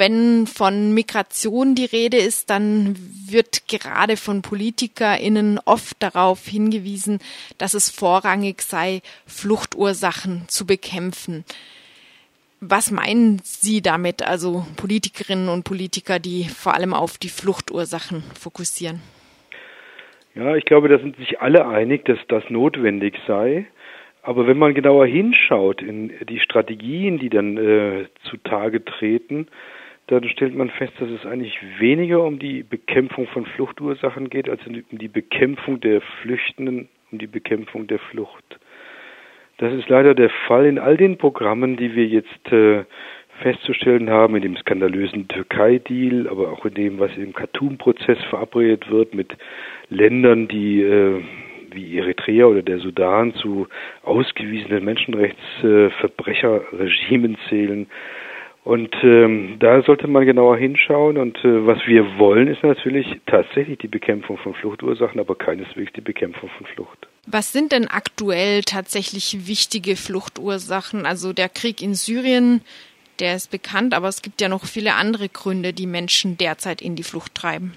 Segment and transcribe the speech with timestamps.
[0.00, 2.94] Wenn von Migration die Rede ist, dann
[3.28, 7.18] wird gerade von PolitikerInnen oft darauf hingewiesen,
[7.58, 11.44] dass es vorrangig sei, Fluchtursachen zu bekämpfen.
[12.60, 19.00] Was meinen Sie damit, also Politikerinnen und Politiker, die vor allem auf die Fluchtursachen fokussieren?
[20.36, 23.66] Ja, ich glaube, da sind sich alle einig, dass das notwendig sei.
[24.22, 29.48] Aber wenn man genauer hinschaut in die Strategien, die dann äh, zutage treten,
[30.08, 34.66] dann stellt man fest, dass es eigentlich weniger um die Bekämpfung von Fluchtursachen geht, als
[34.66, 38.58] um die Bekämpfung der Flüchtenden, um die Bekämpfung der Flucht.
[39.58, 42.84] Das ist leider der Fall in all den Programmen, die wir jetzt äh,
[43.42, 49.14] festzustellen haben, in dem skandalösen Türkei-Deal, aber auch in dem, was im Khartoum-Prozess verabredet wird
[49.14, 49.36] mit
[49.90, 51.22] Ländern, die äh,
[51.70, 53.68] wie Eritrea oder der Sudan zu
[54.02, 57.86] ausgewiesenen Menschenrechtsverbrecherregimen äh, zählen.
[58.68, 61.16] Und ähm, da sollte man genauer hinschauen.
[61.16, 66.02] Und äh, was wir wollen, ist natürlich tatsächlich die Bekämpfung von Fluchtursachen, aber keineswegs die
[66.02, 67.08] Bekämpfung von Flucht.
[67.26, 71.06] Was sind denn aktuell tatsächlich wichtige Fluchtursachen?
[71.06, 72.60] Also der Krieg in Syrien,
[73.20, 76.94] der ist bekannt, aber es gibt ja noch viele andere Gründe, die Menschen derzeit in
[76.94, 77.72] die Flucht treiben.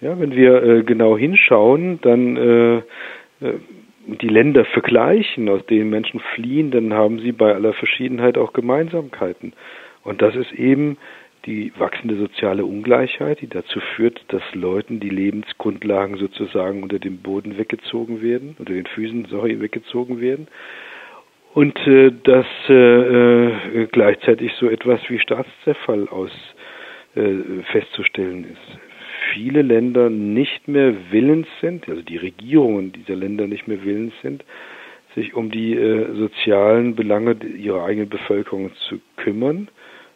[0.00, 2.76] Ja, wenn wir äh, genau hinschauen, dann äh,
[3.46, 3.60] äh
[4.16, 9.52] die Länder vergleichen, aus denen Menschen fliehen, dann haben sie bei aller Verschiedenheit auch Gemeinsamkeiten.
[10.02, 10.96] Und das ist eben
[11.44, 17.58] die wachsende soziale Ungleichheit, die dazu führt, dass Leuten die Lebensgrundlagen sozusagen unter dem Boden
[17.58, 20.48] weggezogen werden, unter den Füßen, sorry, weggezogen werden.
[21.54, 26.30] Und äh, dass äh, äh, gleichzeitig so etwas wie Staatszerfall aus
[27.14, 28.87] äh, festzustellen ist
[29.38, 34.44] viele Länder nicht mehr willens sind, also die Regierungen dieser Länder nicht mehr willens sind,
[35.14, 39.68] sich um die äh, sozialen Belange ihrer eigenen Bevölkerung zu kümmern,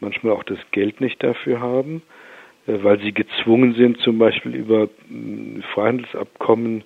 [0.00, 2.02] manchmal auch das Geld nicht dafür haben,
[2.66, 6.82] äh, weil sie gezwungen sind, zum Beispiel über äh, Freihandelsabkommen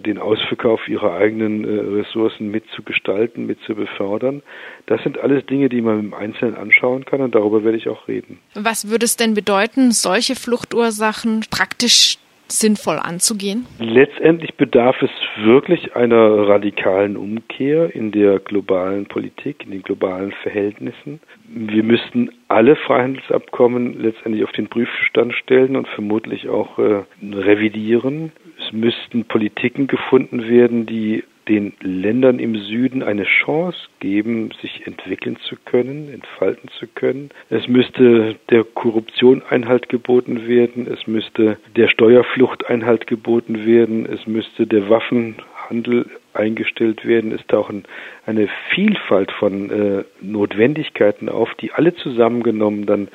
[0.00, 4.42] den Ausverkauf ihrer eigenen äh, Ressourcen mitzugestalten, mitzubefördern.
[4.86, 8.08] Das sind alles Dinge, die man im Einzelnen anschauen kann und darüber werde ich auch
[8.08, 8.38] reden.
[8.54, 12.18] Was würde es denn bedeuten, solche Fluchtursachen praktisch
[12.48, 13.66] sinnvoll anzugehen?
[13.78, 21.20] Letztendlich bedarf es wirklich einer radikalen Umkehr in der globalen Politik, in den globalen Verhältnissen.
[21.48, 28.32] Wir müssten alle Freihandelsabkommen letztendlich auf den Prüfstand stellen und vermutlich auch äh, revidieren.
[28.68, 35.38] Es müssten Politiken gefunden werden, die den Ländern im Süden eine Chance geben, sich entwickeln
[35.48, 37.30] zu können, entfalten zu können.
[37.48, 44.26] Es müsste der Korruption Einhalt geboten werden, es müsste der Steuerflucht Einhalt geboten werden, es
[44.26, 47.32] müsste der Waffenhandel eingestellt werden.
[47.32, 47.84] Es tauchen
[48.26, 53.08] eine Vielfalt von äh, Notwendigkeiten auf, die alle zusammengenommen dann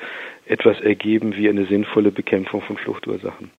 [0.46, 3.52] etwas ergeben wie eine sinnvolle Bekämpfung von Fluchtursachen.